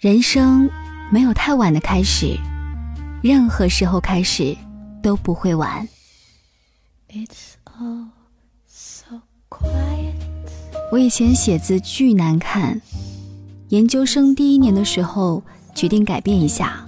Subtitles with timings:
[0.00, 0.70] 人生
[1.10, 2.38] 没有太晚的开始，
[3.20, 4.56] 任何时候开始
[5.02, 5.88] 都不会晚。
[10.92, 12.80] 我以前写字巨难看，
[13.70, 15.42] 研究生第一年的时候
[15.74, 16.86] 决定改变一下。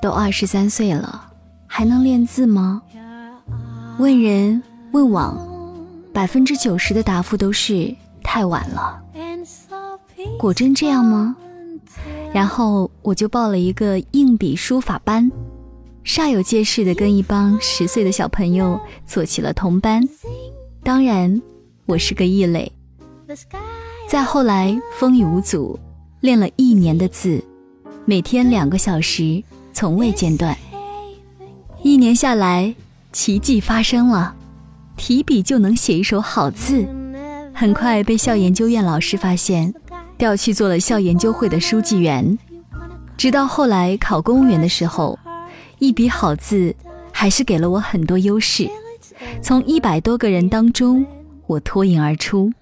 [0.00, 1.32] 都二十三岁了，
[1.66, 2.80] 还能练字吗？
[3.98, 4.62] 问人
[4.92, 5.36] 问网，
[6.12, 7.92] 百分之九十的答复都是
[8.22, 9.02] 太晚了。
[10.38, 11.34] 果真这样吗？
[12.32, 15.30] 然后我就报了一个硬笔书法班，
[16.04, 20.02] 煞有介事的跟一帮十岁的小朋友做起了同班。
[20.82, 21.40] 当然，
[21.86, 22.70] 我是个异类。
[24.08, 25.78] 再后来风雨无阻，
[26.20, 27.42] 练了一年的字，
[28.04, 29.42] 每天两个小时，
[29.72, 30.56] 从未间断。
[31.82, 32.74] 一年下来，
[33.12, 34.34] 奇迹发生了，
[34.96, 36.86] 提笔就能写一手好字，
[37.54, 39.72] 很快被校研究院老师发现。
[40.16, 42.38] 调去做了校研究会的书记员，
[43.16, 45.18] 直到后来考公务员的时候，
[45.78, 46.74] 一笔好字
[47.12, 48.68] 还是给了我很多优势。
[49.40, 51.04] 从一百多个人当中，
[51.46, 52.52] 我脱颖而出。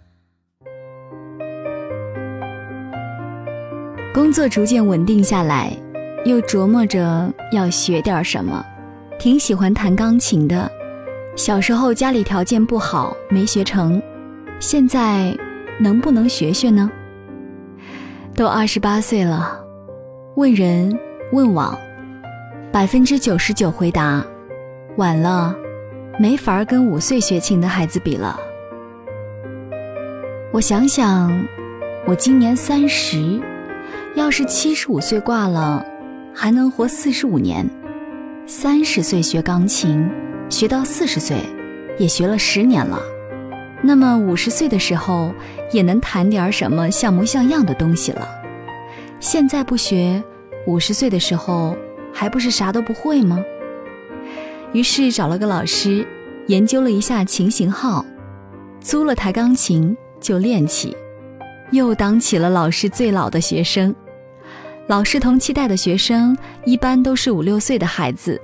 [4.13, 5.73] 工作逐渐稳定下来，
[6.27, 8.65] 又琢磨着要学点什么，
[9.19, 10.71] 挺喜欢弹钢琴的。
[11.35, 14.01] 小时候家里条件不好，没学成，
[14.61, 15.35] 现在
[15.81, 16.91] 能不能学学呢？
[18.35, 19.63] 都二十八岁了，
[20.37, 20.99] 问人
[21.33, 21.79] 问网，
[22.73, 24.25] 百分之九十九回答
[24.97, 25.55] 晚了，
[26.19, 28.41] 没法跟五岁学琴的孩子比了。
[30.51, 31.31] 我想想，
[32.07, 33.39] 我今年三十，
[34.15, 35.85] 要是七十五岁挂了，
[36.35, 37.69] 还能活四十五年。
[38.47, 40.11] 三十岁学钢琴，
[40.49, 41.37] 学到四十岁，
[41.99, 42.99] 也学了十年了。
[43.85, 45.35] 那么五十岁的时候，
[45.73, 48.29] 也能弹点什么像模像样的东西了。
[49.19, 50.23] 现在不学，
[50.67, 51.77] 五十岁的时候
[52.13, 53.43] 还不是啥都不会吗？
[54.73, 56.07] 于是找了个老师，
[56.47, 58.07] 研究了一下琴型号，
[58.81, 60.97] 租了台钢琴就练起，
[61.73, 63.93] 又当起了老师最老的学生。
[64.87, 68.41] 老师同期带的学生一般都是五六岁的孩子，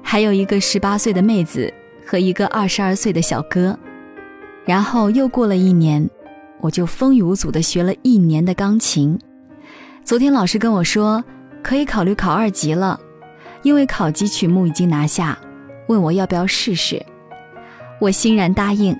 [0.00, 1.72] 还有一个十八岁的妹子
[2.06, 3.76] 和一个二十二岁的小哥。
[4.66, 6.06] 然后又过了一年，
[6.60, 9.18] 我就风雨无阻地学了一年的钢琴。
[10.04, 11.22] 昨天老师跟我说，
[11.62, 12.98] 可以考虑考二级了，
[13.62, 15.38] 因为考级曲目已经拿下，
[15.86, 17.00] 问我要不要试试。
[18.00, 18.94] 我欣然答应。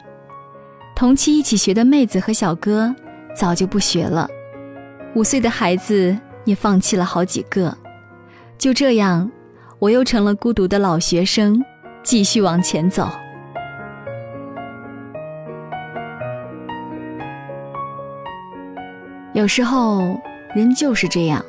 [0.95, 2.95] 同期一起学的妹子和小哥
[3.37, 4.29] 早就不学了，
[5.15, 7.77] 五岁的孩子也放弃了好几个。
[8.57, 9.29] 就这样，
[9.81, 11.61] 我又成了孤独的老学生，
[12.05, 13.11] 继续往前走。
[19.37, 20.19] 有时候
[20.55, 21.45] 人就是这样，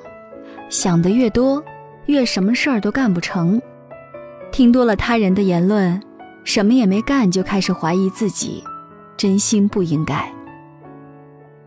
[0.68, 1.64] 想的越多，
[2.08, 3.62] 越什么事儿都干不成。
[4.52, 5.98] 听多了他人的言论，
[6.44, 8.62] 什么也没干就开始怀疑自己，
[9.16, 10.30] 真心不应该。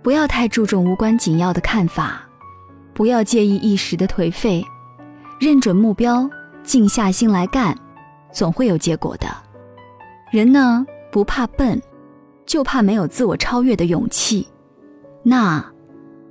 [0.02, 2.20] 不要太注重无关紧要的看法，
[2.92, 4.62] 不要介意一时的颓废，
[5.38, 6.28] 认准目标，
[6.62, 7.74] 静下心来干，
[8.30, 9.26] 总会有结果的。
[10.30, 11.80] 人呢，不怕笨，
[12.44, 14.46] 就怕没有自我超越的勇气。
[15.22, 15.64] 那。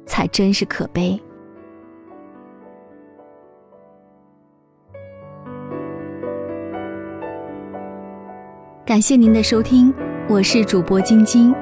[0.09, 1.17] 才真是可悲。
[8.83, 9.93] 感谢您的收听，
[10.27, 11.53] 我是主播晶晶，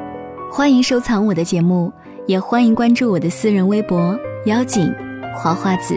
[0.49, 1.91] 欢迎收藏我的节目，
[2.25, 4.89] 也欢迎关注我的私人微博“妖精
[5.35, 5.93] 花花子”。